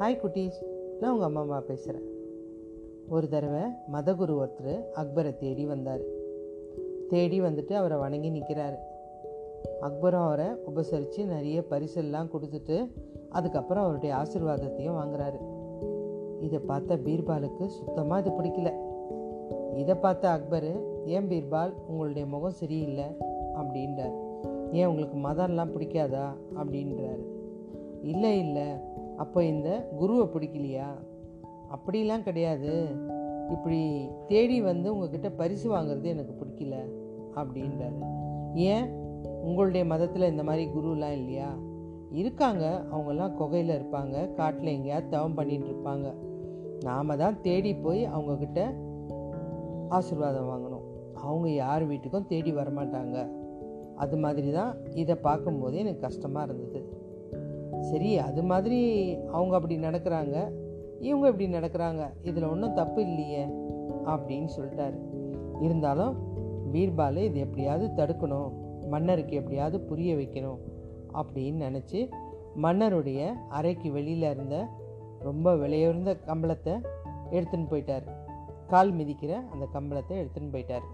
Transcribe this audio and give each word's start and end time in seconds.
Hi 0.00 0.18
குட்டீஸ். 0.18 0.64
நான் 1.00 1.12
உங்கள் 1.12 1.26
அம்மா 1.26 1.40
அம்மா 1.40 1.60
பேசுகிறேன் 1.60 2.06
ஒரு 3.08 3.28
தடவை 3.28 3.60
மதகுரு 3.92 4.32
ஒருத்தர் 4.42 4.82
அக்பரை 4.96 5.36
தேடி 5.36 5.66
வந்தார். 5.66 6.00
தேடி 7.08 7.40
வந்துட்டு 7.40 7.72
அவரை 7.72 7.98
வணங்கி 7.98 8.30
நிற்கிறாரு 8.30 8.74
அக்பரும் 9.80 10.26
அவரை 10.26 10.46
உபசரித்து 10.46 11.24
நிறைய 11.24 11.62
பரிசெல்லாம் 11.70 12.28
கொடுத்துட்டு 12.28 12.90
அதுக்கப்புறம் 13.28 13.82
அவருடைய 13.82 14.14
ஆசிர்வாதத்தையும் 14.14 14.98
வாங்குறாரு. 15.02 15.38
இதை 16.40 16.58
பார்த்த 16.58 16.96
பீர்பாலுக்கு 16.96 17.66
சுத்தமாக 17.66 18.20
இது 18.20 18.42
பிடிக்கல. 18.42 18.72
இதை 19.76 19.94
பார்த்த 19.94 20.28
அக்பர் 20.28 21.04
ஏன் 21.04 21.28
பீர்பால் 21.28 21.72
உங்களுடைய 21.88 22.26
முகம் 22.26 22.50
சரியில்லை? 22.50 23.04
அப்படின்றார். 23.54 24.16
ஏன் 24.72 24.86
உங்களுக்கு 24.86 25.18
மதம்லாம் 25.18 25.72
பிடிக்காதா? 25.78 26.26
அப்படின்றாரு. 26.56 27.24
இல்லை 28.02 28.38
இல்லை. 28.38 28.88
அப்போ 29.20 29.44
இந்த 29.44 29.88
குருவை 29.98 30.26
பிடிக்கலையா? 30.26 30.86
அப்படிலாம் 31.74 32.22
கிடையாது. 32.22 32.94
இப்படி 33.50 34.08
தேடி 34.26 34.62
வந்து 34.62 34.92
உங்ககிட்ட 34.92 35.30
பரிசு 35.30 35.76
வாங்குறது 35.76 36.02
எனக்கு 36.02 36.44
பிடிக்கல 36.44 36.74
அப்படின்றாரு. 37.34 38.04
ஏன்? 38.54 38.88
உங்களுடைய 39.42 39.86
மதத்தில் 39.86 40.30
இந்த 40.30 40.42
மாதிரி 40.44 40.70
குருலாம் 40.70 41.12
இல்லையா? 41.12 41.54
இருக்காங்க. 42.10 42.84
அவங்கெல்லாம் 42.92 43.34
குகையில் 43.34 43.82
இருப்பாங்க. 43.82 44.32
காட்டில் 44.32 44.72
எங்கேயாவது 44.72 45.08
தவம் 45.08 45.36
பண்ணிகிட்டு 45.36 45.74
இருப்பாங்க. 45.74 46.14
நாம 46.80 47.16
தான் 47.16 47.40
தேடி 47.40 47.74
போய் 47.74 48.06
அவங்கக்கிட்ட 48.06 48.74
ஆசீர்வாதம் 49.88 50.48
வாங்கணும். 50.48 51.14
அவங்க 51.14 51.48
யார் 51.48 51.88
வீட்டுக்கும் 51.88 52.26
தேடி 52.26 52.52
வரமாட்டாங்க. 52.52 53.30
அது 53.96 54.16
மாதிரி 54.16 54.52
தான் 54.52 54.76
இதை 54.94 55.14
பார்க்கும்போது 55.14 55.76
எனக்கு 55.76 56.00
கஷ்டமாக 56.00 56.52
இருந்தது. 56.52 56.99
சரி 57.80 58.18
அது 58.18 58.42
மாதிரி 58.42 58.78
அவங்க 59.32 59.54
அப்படி 59.54 59.76
நடக்கிறாங்க 59.76 60.36
இவங்க 61.00 61.26
இப்படி 61.28 61.46
நடக்கிறாங்க 61.52 62.02
இதில் 62.22 62.44
ஒன்றும் 62.44 62.74
தப்பு 62.74 63.02
இல்லையே 63.02 63.42
அப்படின்னு 64.04 64.50
சொல்லிட்டாரு. 64.56 64.98
இருந்தாலும் 65.60 66.14
பீர்பாலை 66.72 67.16
இது 67.16 67.38
எப்படியாவது 67.38 67.86
தடுக்கணும் 67.96 68.50
மன்னருக்கு 68.88 69.36
எப்படியாவது 69.36 69.80
புரிய 69.80 70.14
வைக்கணும் 70.14 70.58
அப்படின்னு 71.12 71.60
நினச்சி 71.68 72.00
மன்னருடைய 72.56 73.32
அறைக்கு 73.48 73.92
வெளியில் 73.92 74.22
இருந்த 74.22 74.68
ரொம்ப 75.18 75.54
விலையுறந்த 75.56 76.16
கம்பளத்தை 76.26 76.72
எடுத்துன்னு 77.30 77.70
போயிட்டார். 77.70 78.06
கால் 78.66 78.92
மிதிக்கிற 78.94 79.32
அந்த 79.52 79.66
கம்பளத்தை 79.72 80.14
எடுத்துன்னு 80.18 80.52
போயிட்டார். 80.52 80.86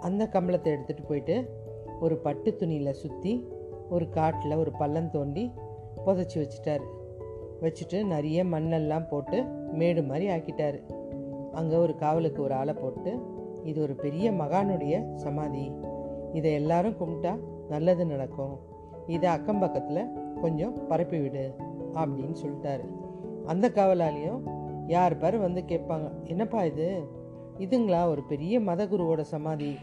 அந்த 0.00 0.22
கம்பளத்தை 0.26 0.72
எடுத்துகிட்டு 0.72 1.08
போயிட்டு 1.08 1.36
ஒரு 2.00 2.16
பட்டு 2.16 2.56
துணியில் 2.56 2.92
சுற்றி 2.92 3.32
ஒரு 3.90 4.08
காட்டில் 4.08 4.54
ஒரு 4.54 4.70
பள்ளம் 4.70 5.10
தோண்டி 5.10 5.52
புதைச்சி 6.06 6.34
வச்சிட்டாரு. 6.34 6.84
வச்சுட்டு 7.60 8.04
நிறைய 8.04 8.44
மண்ணெல்லாம் 8.44 9.08
போட்டு 9.08 9.42
மேடு 9.72 10.02
மாதிரி 10.02 10.28
ஆக்கிட்டாரு. 10.28 10.82
அங்கே 11.52 11.76
ஒரு 11.76 11.94
காவலுக்கு 11.94 12.42
ஒரு 12.42 12.54
ஆளை 12.54 12.74
போட்டு 12.74 13.20
இது 13.64 13.82
ஒரு 13.82 13.94
பெரிய 13.94 14.30
மகானுடைய 14.30 15.14
சமாதி. 15.14 15.72
இதை 16.32 16.52
எல்லாரும் 16.52 16.96
கும்பிட்டா 17.00 17.38
நல்லது 17.68 18.06
நடக்கும். 18.06 18.58
இதை 19.06 19.30
அக்கம் 19.30 19.58
பக்கத்தில் 19.58 20.08
கொஞ்சம் 20.40 20.86
பரப்பி 20.86 21.20
விடு 21.20 21.54
அப்படின்னு 21.92 22.36
சொல்லிட்டாரு. 22.44 22.84
அந்த 23.46 23.68
காவலாளியும் 23.68 24.40
யார் 24.86 25.18
பேர் 25.18 25.38
வந்து 25.38 25.64
கேட்பாங்க 25.66 26.24
என்னப்பா 26.24 26.64
இது? 26.64 27.02
இதுங்களா 27.58 28.08
ஒரு 28.08 28.22
பெரிய 28.22 28.60
மதகுருவோட 28.60 29.20
சமாதி. 29.20 29.76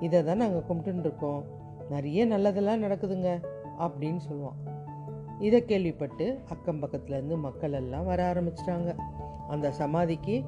இதை 0.00 0.24
தான் 0.24 0.36
நாங்கள் 0.36 0.62
கும்பிட்டுருக்கோம் 0.68 1.42
நிறைய 1.90 2.26
நல்லதெல்லாம் 2.26 2.82
நடக்குதுங்க 2.82 3.44
அப்படின்னு 3.78 4.20
சொல்லுவான். 4.30 4.72
இதை 5.40 5.64
கேள்விப்பட்டு 5.64 6.38
அக்கம் 6.48 6.82
பக்கத்துலேருந்து 6.82 7.38
மக்கள் 7.38 7.72
எல்லாம் 7.72 8.04
வர 8.04 8.32
ஆரம்பிச்சிட்டாங்க. 8.32 8.96
அந்த 9.48 9.72
சமாதிக்கு 9.72 10.42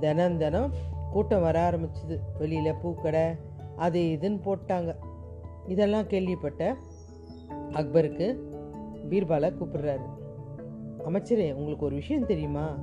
தினம் 0.00 0.38
தினம் 0.38 0.72
கூட்டம் 1.12 1.40
வர 1.40 1.70
ஆரம்பிச்சுது. 1.70 2.18
வெளியில் 2.38 2.80
பூக்கடை 2.84 3.38
அது 3.76 4.00
இதுன்னு 4.00 4.40
போட்டாங்க. 4.44 4.96
இதெல்லாம் 5.66 6.06
கேள்விப்பட்ட 6.06 6.76
அக்பருக்கு 7.72 8.48
பீர்பாலை 9.10 9.52
கூப்பிடுறாரு. 9.52 10.06
அமைச்சரே 11.04 11.54
உங்களுக்கு 11.54 11.84
ஒரு 11.84 11.94
விஷயம் 11.94 12.26
தெரியுமா? 12.26 12.78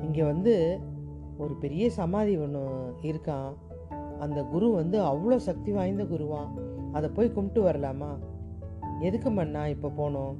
இங்கே 0.00 0.22
வந்து 0.22 0.80
ஒரு 1.38 1.54
பெரிய 1.54 1.90
சமாதி 1.90 2.36
ஒன்று 2.36 2.60
இருக்கான் 3.02 3.52
அந்த 4.18 4.42
குரு 4.42 4.70
வந்து 4.70 5.02
அவ்வளோ 5.02 5.36
சக்தி 5.36 5.72
வாய்ந்த 5.72 6.02
குருவான் 6.02 6.73
அதை 6.94 7.10
போய் 7.14 7.32
கும்பிட்டு 7.32 7.68
வரலாமா? 7.68 8.10
எதுக்கு 9.00 9.30
மண்ணா 9.30 9.66
இப்போ 9.66 9.90
போனோம்? 9.98 10.34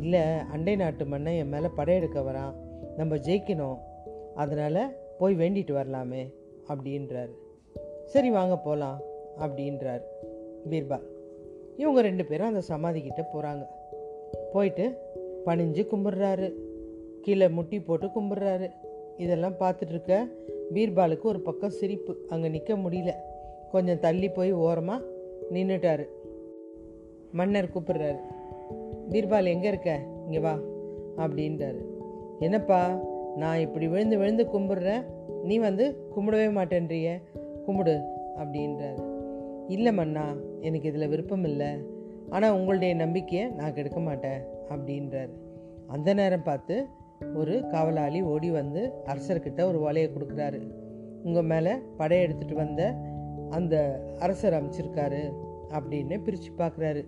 இல்லை 0.00 0.20
அண்டை 0.52 0.76
நாட்டு 0.76 1.04
மண்ணை 1.06 1.38
என் 1.38 1.48
மேலே 1.48 1.68
படையெடுக்க 1.76 2.20
வரான். 2.20 2.54
நம்ம 2.96 3.16
ஜெயிக்கணும். 3.16 3.78
அதனால் 4.34 4.96
போய் 5.18 5.36
வேண்டிட்டு 5.36 5.72
வரலாமே 5.72 6.32
அப்படின்றாரு. 6.68 7.34
சரி 8.04 8.30
வாங்க 8.30 8.56
போகலாம் 8.56 9.00
அப்படின்றார் 9.38 10.00
பீர்பால் 10.70 11.06
இவங்க 11.76 12.00
ரெண்டு 12.00 12.24
பேரும் 12.24 12.46
அந்த 12.46 12.62
சமாதிக்கிட்ட 12.68 13.24
போகிறாங்க 13.32 13.66
போயிட்டு 14.52 14.98
பணிஞ்சு 15.46 15.86
கும்பிட்றாரு. 15.92 16.52
கீழே 17.20 17.48
முட்டி 17.48 17.80
போட்டு 17.80 18.06
கும்பிட்றாரு. 18.06 18.70
இதெல்லாம் 19.16 19.54
பார்த்துட்ருக்க 19.60 20.30
பீர்பாலுக்கு 20.74 21.22
ஒரு 21.22 21.40
பக்கம் 21.40 21.70
சிரிப்பு. 21.70 22.16
அங்கே 22.28 22.48
நிற்க 22.48 22.74
முடியல. 22.74 23.12
கொஞ்சம் 23.70 24.00
தள்ளி 24.00 24.28
போய் 24.28 24.52
ஓரமாக 24.52 25.04
நின்றுட்டாரு 25.52 26.06
மன்னர் 27.32 27.70
கூப்பிடுறாரு. 27.74 28.18
பீர்பால் 29.10 29.44
எங்கே 29.44 29.68
இருக்க? 29.68 30.00
இங்கே 30.24 30.38
வா 30.38 30.58
அப்படின்றாரு. 31.16 31.80
என்னப்பா 32.38 33.00
நான் 33.36 33.58
இப்படி 33.58 33.88
விழுந்து 33.88 34.18
விழுந்து 34.18 34.44
கும்பிட்றேன். 34.44 35.04
நீ 35.42 35.58
வந்து 35.58 36.10
கும்பிடவே 36.16 36.52
மாட்டேன்றிய? 36.52 37.18
கும்பிடு 37.64 38.00
அப்படின்றாரு. 38.36 39.02
இல்லை 39.68 39.92
மன்னா 39.92 40.34
எனக்கு 40.60 40.88
இதில் 40.88 41.08
விருப்பம் 41.08 41.44
இல்லை. 41.44 41.66
ஆனால் 42.28 42.52
உங்களுடைய 42.52 42.94
நம்பிக்கையை 42.94 43.48
நான் 43.48 43.74
கெடுக்க 43.74 44.00
மாட்டேன் 44.00 44.40
அப்படின்றாரு. 44.68 45.30
அந்த 45.86 46.14
நேரம் 46.14 46.42
பார்த்து 46.42 46.86
ஒரு 47.34 47.64
காவலாளி 47.68 48.22
ஓடி 48.22 48.50
வந்து 48.50 48.92
அரசர்கிட்ட 49.04 49.62
ஒரு 49.62 49.78
வலையை 49.78 50.10
கொடுக்குறாரு. 50.10 50.60
உங்கள் 51.22 51.42
மேலே 51.42 51.72
படையெடுத்துட்டு 51.98 52.54
வந்த 52.54 52.94
அந்த 53.50 54.02
அரசர் 54.18 54.52
அமைச்சிருக்காரு 54.52 55.32
அப்படின்னு 55.68 56.22
பிரித்து 56.24 56.50
பார்க்குறாரு. 56.58 57.02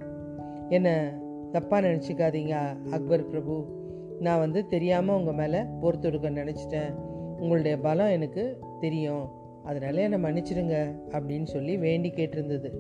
என்ன 0.69 1.19
தப்பாக 1.53 1.84
நினச்சிக்காதீங்க 1.86 2.54
அக்பர் 2.91 3.26
பிரபு. 3.26 3.80
நான் 4.20 4.38
வந்து 4.38 4.66
தெரியாமல் 4.66 5.16
உங்கள் 5.16 5.34
மேலே 5.34 5.58
போர் 5.81 5.98
தொடுக்க 5.98 6.31
நினச்சிட்டேன். 6.31 6.94
உங்களுடைய 7.41 7.78
பலம் 7.78 8.10
எனக்கு 8.10 8.58
தெரியும். 8.81 9.28
அதனால 9.64 10.00
என்னை 10.00 10.19
மன்னிச்சிடுங்க 10.22 10.76
அப்படின்னு 11.10 11.44
சொல்லி 11.44 11.76
வேண்டி 11.76 12.10
கேட்டிருந்தது. 12.10 12.70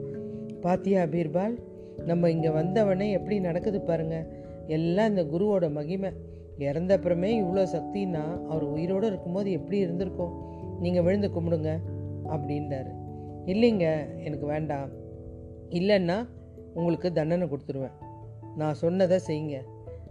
பாத்தியா 0.60 1.02
பீர்பால் 1.02 1.58
நம்ம 2.04 2.30
இங்கே 2.30 2.48
வந்தவனே 2.48 3.10
எப்படி 3.10 3.40
நடக்குது 3.40 3.80
பாருங்க. 3.80 4.26
எல்லாம் 4.66 5.08
இந்த 5.08 5.22
குருவோட 5.22 5.72
மகிமை. 5.72 6.10
இறந்த 6.58 6.94
அப்புறமே 6.94 7.42
இவ்வளோ 7.42 7.66
சக்தின்னா 7.76 8.46
அவர் 8.48 8.62
உயிரோடு 8.62 9.06
இருக்கும்போது 9.06 9.52
எப்படி 9.52 9.78
இருந்திருக்கும்? 9.78 10.34
நீங்கள் 10.80 11.02
விழுந்து 11.02 11.28
கும்பிடுங்க 11.28 11.72
அப்படின்றாரு. 12.28 12.92
இல்லைங்க 13.46 14.08
எனக்கு 14.24 14.46
வேண்டாம். 14.46 14.88
இல்லைன்னா 15.68 16.28
உங்களுக்கு 16.74 17.12
தண்டனை 17.12 17.48
கொடுத்துருவேன். 17.48 17.96
நான் 18.56 18.74
சொன்னதை 18.74 19.18
செய்யுங்க. 19.26 19.62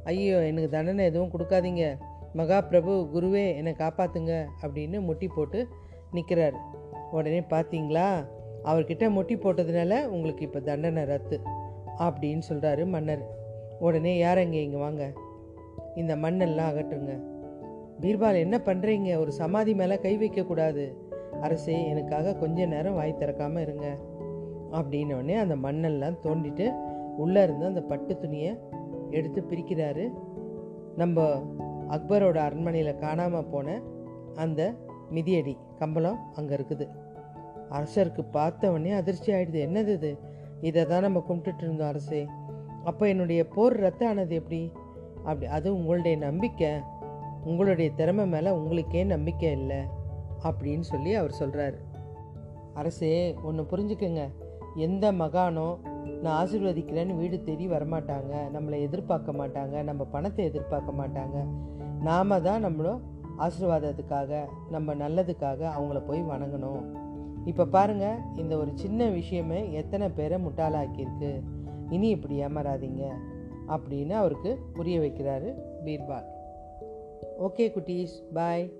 ஐயோ 0.04 0.38
எனக்கு 0.42 0.70
தண்டனை 0.70 1.06
எதுவும் 1.06 1.32
கொடுக்காதீங்க. 1.32 1.98
மகா 2.34 2.62
பிரபு 2.62 3.10
குருவே 3.14 3.56
என்னை 3.56 3.74
காப்பாற்றுங்க 3.74 4.48
அப்படின்னு 4.62 5.02
முட்டி 5.02 5.28
போட்டு 5.28 5.68
நிற்கிறாரு 6.14 6.56
உடனே 7.12 7.42
பார்த்தீங்களா 7.42 8.26
அவர்கிட்ட 8.64 9.10
முட்டி 9.10 9.36
போட்டதுனால 9.36 10.06
உங்களுக்கு 10.06 10.44
இப்போ 10.46 10.60
தண்டனை 10.60 11.04
ரத்து 11.04 11.40
அப்படின்னு 11.98 12.42
சொல்கிறாரு 12.50 12.86
மன்னர். 12.86 13.24
உடனே 13.80 14.18
யாரங்க 14.18 14.56
இங்கே 14.56 14.78
வாங்க. 14.78 15.14
இந்த 15.96 16.16
மண்ணெல்லாம் 16.16 16.72
அகட்டுங்க 16.72 17.14
பீர்பால் 18.02 18.36
என்ன 18.36 18.58
பண்ணுறீங்க 18.58 19.20
ஒரு 19.20 19.32
சமாதி 19.32 19.74
மேலே 19.76 20.00
கை 20.00 20.18
வைக்கக்கூடாது. 20.18 20.96
அரசே 21.40 21.88
எனக்காக 21.88 22.36
கொஞ்ச 22.36 22.66
நேரம் 22.66 22.94
வாய் 22.94 23.16
திறக்காமல் 23.20 23.62
இருங்க. 23.62 23.98
அப்படின்னோடனே 24.72 25.36
அந்த 25.36 25.56
மண்ணெல்லாம் 25.56 26.18
தோண்டிட்டு 26.24 26.72
உள்ளே 27.18 27.44
இருந்து 27.44 27.66
அந்த 27.66 27.82
பட்டு 27.82 28.18
துணியை 28.18 28.60
எடுத்து 29.10 29.42
பிரிக்கிறாரு. 29.42 30.14
நம்ம 30.96 31.44
அக்பரோட 31.90 32.36
அரண்மனையில் 32.38 32.96
காணாமல் 32.96 33.46
போன 33.46 33.82
அந்த 34.36 34.76
மிதியடி 35.14 35.58
கம்பளம் 35.76 36.18
அங்கே 36.36 36.56
இருக்குது. 36.56 36.88
அரசருக்கு 37.72 38.26
பார்த்தவொடனே 38.34 38.92
அதிர்ச்சி 38.92 39.34
ஆயிடுது. 39.34 39.70
என்னது 39.70 39.88
இது? 39.88 40.18
இதை 40.62 40.86
தான் 40.86 41.02
நம்ம 41.02 41.24
கும்பிட்டுட்டு 41.30 41.62
இருந்தோம் 41.62 41.88
அரசே. 41.88 42.28
அப்போ 42.84 43.08
என்னுடைய 43.08 43.48
போர் 43.48 43.76
ரத்த 43.76 44.08
ஆனது 44.08 44.36
எப்படி? 44.36 44.72
அப்படி 45.24 45.46
அது 45.46 45.74
உங்களுடைய 45.74 46.18
நம்பிக்கை. 46.18 46.70
உங்களுடைய 47.44 47.92
திறமை 47.92 48.28
மேலே 48.28 48.50
உங்களுக்கே 48.50 49.04
நம்பிக்கை 49.04 49.52
இல்லை. 49.52 49.78
அப்படின்னு 50.44 50.80
சொல்லி 50.80 51.14
அவர் 51.14 51.32
சொல்கிறார் 51.32 51.74
அரசே 52.74 53.36
ஒன்று 53.44 53.64
புரிஞ்சுக்கங்க. 53.64 54.28
எந்த 54.76 55.12
மகானோ 55.12 55.78
நான் 56.22 56.48
ஆசிர்வதிக்கிறேன்னு 56.48 57.18
வீடு 57.18 57.44
தேடி 57.44 57.68
வரமாட்டாங்க. 57.68 58.34
நம்மளை 58.54 58.82
எதிர்பார்க்க 58.82 59.32
மாட்டாங்க. 59.32 59.84
நம்ம 59.84 60.04
பணத்தை 60.04 60.46
எதிர்பார்க்க 60.46 61.08
மாட்டாங்க. 61.08 61.46
நாம 62.02 62.42
தான் 62.42 62.62
நம்மளும் 62.62 63.02
ஆசீர்வாதத்துக்காக 63.40 64.46
நம்ம 64.70 64.96
நல்லதுக்காக 64.96 65.70
அவங்கள 65.80 66.06
போய் 66.06 66.22
வணங்கணும். 66.22 66.84
இப்போ 67.46 67.66
பாருங்க 67.66 68.22
இந்த 68.36 68.58
ஒரு 68.58 68.72
சின்ன 68.74 69.06
விஷயமே 69.06 69.72
எத்தனை 69.72 70.10
பேரை 70.10 70.40
முட்டாளாக்கியிருக்கு. 70.46 71.42
இனி 71.90 72.10
இப்படி 72.10 72.44
ஏமாறாதீங்க. 72.44 73.12
அப்படின்னு 73.68 74.10
அவருக்கு 74.10 74.58
புரிய 74.74 75.00
வைக்கிறாரு 75.00 75.54
பீர்பால். 75.86 76.26
ஓகே 77.40 77.72
குட்டீஸ் 77.72 78.34
பாய். 78.34 78.72